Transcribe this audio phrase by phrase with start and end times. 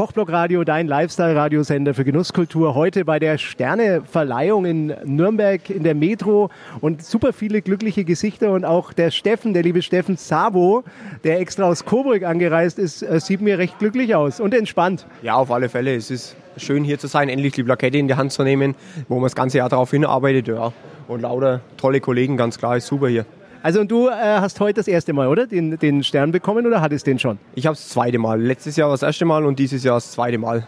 [0.00, 2.74] Kochblock Radio, dein Lifestyle-Radiosender für Genusskultur.
[2.74, 6.48] Heute bei der Sterneverleihung in Nürnberg in der Metro
[6.80, 10.84] und super viele glückliche Gesichter und auch der Steffen, der liebe Steffen Sabo,
[11.22, 15.06] der extra aus Coburg angereist ist, äh, sieht mir recht glücklich aus und entspannt.
[15.20, 15.94] Ja, auf alle Fälle.
[15.94, 18.76] Es ist schön hier zu sein, endlich die Plakette in die Hand zu nehmen,
[19.06, 20.48] wo man das ganze Jahr darauf hinarbeitet.
[20.48, 20.72] Ja.
[21.08, 23.26] Und lauter tolle Kollegen, ganz klar, ist super hier.
[23.62, 25.46] Also und du äh, hast heute das erste Mal, oder?
[25.46, 27.38] Den, den Stern bekommen oder hattest den schon?
[27.54, 28.40] Ich habe das zweite Mal.
[28.40, 30.66] Letztes Jahr das erste Mal und dieses Jahr das zweite Mal.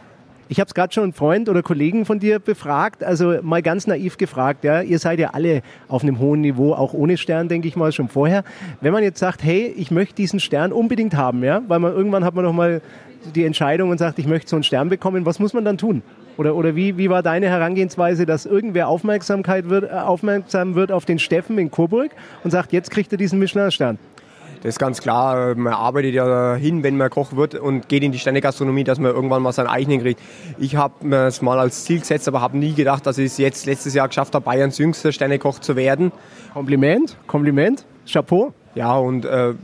[0.48, 3.86] Ich habe es gerade schon einen Freund oder Kollegen von dir befragt, also mal ganz
[3.86, 7.68] naiv gefragt, ja, ihr seid ja alle auf einem hohen Niveau, auch ohne Stern, denke
[7.68, 8.44] ich mal, schon vorher.
[8.82, 12.26] Wenn man jetzt sagt, hey, ich möchte diesen Stern unbedingt haben, ja, weil man irgendwann
[12.26, 12.82] hat man noch mal
[13.34, 16.02] die Entscheidung und sagt, ich möchte so einen Stern bekommen, was muss man dann tun?
[16.36, 21.04] Oder, oder wie, wie war deine Herangehensweise, dass irgendwer Aufmerksamkeit wird, äh, aufmerksam wird auf
[21.04, 22.10] den Steffen in Coburg
[22.44, 23.98] und sagt, jetzt kriegt er diesen Michelin-Stern?
[24.62, 25.56] Das ist ganz klar.
[25.56, 29.12] Man arbeitet ja hin, wenn man Koch wird und geht in die Sternegastronomie, dass man
[29.12, 30.20] irgendwann mal seinen eigenen kriegt.
[30.56, 33.38] Ich habe mir es mal als Ziel gesetzt, aber habe nie gedacht, dass ich es
[33.38, 36.12] jetzt letztes Jahr geschafft habe, Bayerns jüngster Sternekoch zu werden.
[36.54, 38.54] Kompliment, Kompliment, Chapeau.
[38.76, 39.54] Ja, und äh,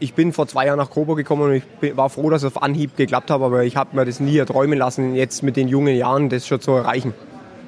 [0.00, 2.62] ich bin vor zwei Jahren nach Coburg gekommen und ich war froh, dass es auf
[2.62, 5.96] Anhieb geklappt hat, aber ich habe mir das nie erträumen lassen, jetzt mit den jungen
[5.96, 7.14] Jahren das schon zu erreichen.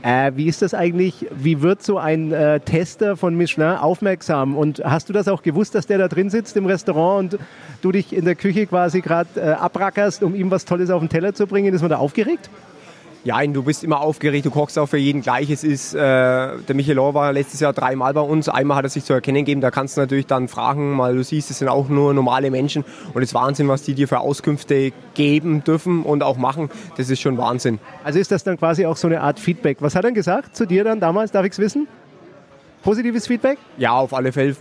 [0.02, 1.26] Äh, wie ist das eigentlich?
[1.30, 4.56] Wie wird so ein äh, Tester von Michelin aufmerksam?
[4.56, 7.40] Und hast du das auch gewusst, dass der da drin sitzt im Restaurant und
[7.82, 11.10] du dich in der Küche quasi gerade äh, abrackerst, um ihm was Tolles auf den
[11.10, 11.74] Teller zu bringen?
[11.74, 12.48] Ist man da aufgeregt?
[13.22, 15.50] Ja, du bist immer aufgeregt, du kochst auch für jeden gleich.
[15.50, 18.48] Es ist, äh, der Michelin war letztes Jahr dreimal bei uns.
[18.48, 21.22] Einmal hat er sich zu erkennen gegeben, da kannst du natürlich dann fragen, weil du
[21.22, 22.82] siehst, es sind auch nur normale Menschen.
[23.12, 26.70] Und es ist Wahnsinn, was die dir für Auskünfte geben dürfen und auch machen.
[26.96, 27.78] Das ist schon Wahnsinn.
[28.04, 29.78] Also ist das dann quasi auch so eine Art Feedback.
[29.80, 31.30] Was hat er gesagt zu dir dann damals?
[31.30, 31.88] Darf ich es wissen?
[32.82, 33.58] Positives Feedback?
[33.76, 34.54] Ja, auf alle Fälle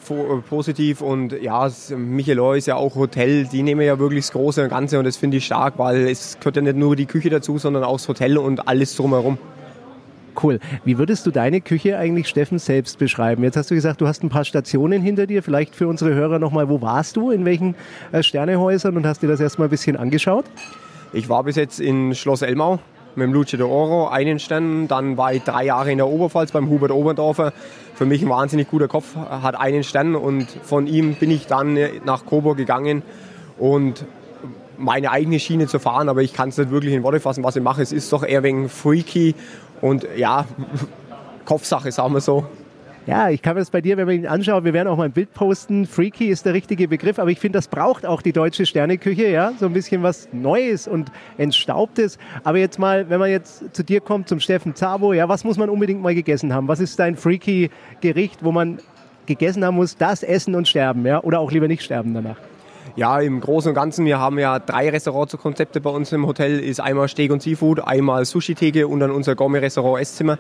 [0.50, 4.70] positiv und ja, Michelin ist ja auch Hotel, die nehmen ja wirklich das Große und
[4.70, 7.58] Ganze und das finde ich stark, weil es gehört ja nicht nur die Küche dazu,
[7.58, 9.38] sondern auch das Hotel und alles drumherum.
[10.42, 10.60] Cool.
[10.86, 13.44] Wie würdest du deine Küche eigentlich, Steffen, selbst beschreiben?
[13.44, 15.44] Jetzt hast du gesagt, du hast ein paar Stationen hinter dir.
[15.44, 17.76] Vielleicht für unsere Hörer nochmal, wo warst du, in welchen
[18.12, 20.46] äh, Sternehäusern und hast dir das erstmal ein bisschen angeschaut?
[21.12, 22.80] Ich war bis jetzt in Schloss Elmau,
[23.20, 24.88] mit dem Luce de Oro einen Stern.
[24.88, 27.54] Dann war ich drei Jahre in der Oberpfalz beim Hubert Oberndorfer.
[27.94, 31.78] Für mich ein wahnsinnig guter Kopf, hat einen Stern und von ihm bin ich dann
[32.06, 33.04] nach Coburg gegangen
[33.58, 34.06] und
[34.78, 37.56] meine eigene Schiene zu fahren, aber ich kann es nicht wirklich in Worte fassen, was
[37.58, 37.82] ich mache.
[37.82, 39.36] Es ist doch eher wegen freaky
[39.82, 40.46] und ja,
[41.46, 42.46] Kopfsache, sagen wir so.
[43.10, 45.06] Ja, ich kann mir das bei dir, wenn man ihn anschaut, wir werden auch mal
[45.06, 45.88] ein Bild posten.
[45.88, 49.52] Freaky ist der richtige Begriff, aber ich finde, das braucht auch die deutsche Sterneküche, ja,
[49.60, 52.20] so ein bisschen was Neues und Entstaubtes.
[52.44, 55.58] Aber jetzt mal, wenn man jetzt zu dir kommt, zum Steffen Zabo, ja, was muss
[55.58, 56.68] man unbedingt mal gegessen haben?
[56.68, 58.78] Was ist dein Freaky Gericht, wo man
[59.26, 62.38] gegessen haben muss, das essen und sterben, ja, oder auch lieber nicht sterben danach?
[62.96, 66.60] Ja, im Großen und Ganzen, wir haben ja drei Restaurantkonzepte bei uns im Hotel.
[66.60, 70.38] Ist einmal Steak und Seafood, einmal Sushi-Theke und dann unser Gourmet-Restaurant Esszimmer.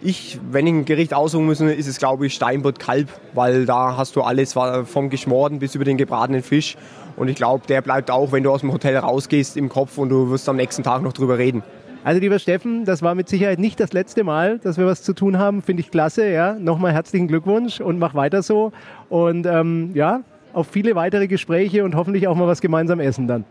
[0.00, 3.96] Ich, wenn ich ein Gericht aussuchen muss, ist es, glaube ich, Steinbutt Kalb, weil da
[3.96, 4.54] hast du alles
[4.84, 6.76] vom Geschmorten bis über den gebratenen Fisch.
[7.16, 10.10] Und ich glaube, der bleibt auch, wenn du aus dem Hotel rausgehst, im Kopf und
[10.10, 11.64] du wirst am nächsten Tag noch drüber reden.
[12.04, 15.14] Also lieber Steffen, das war mit Sicherheit nicht das letzte Mal, dass wir was zu
[15.14, 15.62] tun haben.
[15.62, 16.30] Finde ich klasse.
[16.30, 18.72] Ja, nochmal herzlichen Glückwunsch und mach weiter so.
[19.08, 20.20] Und ähm, ja,
[20.52, 23.44] auf viele weitere Gespräche und hoffentlich auch mal was gemeinsam essen dann.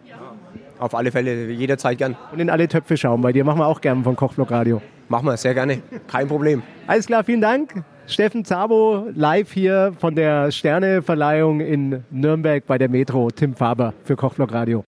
[0.79, 2.15] Auf alle Fälle, jederzeit gern.
[2.31, 3.21] Und in alle Töpfe schauen.
[3.21, 4.81] Bei dir machen wir auch gern von Kochblock Radio.
[5.09, 5.81] Machen wir, sehr gerne.
[6.07, 6.61] Kein Problem.
[6.85, 7.83] Alles klar, vielen Dank.
[8.07, 13.29] Steffen Zabo live hier von der Sterneverleihung in Nürnberg bei der Metro.
[13.29, 14.75] Tim Faber für Kochblock Radio.